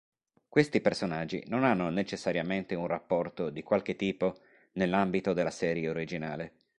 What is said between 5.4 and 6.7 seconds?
serie originale.